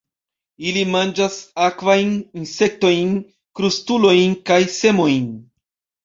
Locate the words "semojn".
4.77-5.29